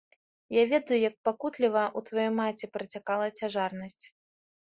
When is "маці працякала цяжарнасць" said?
2.39-4.05